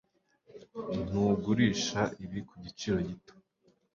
[1.07, 3.33] Ntugurisha ibi kugiciro gito?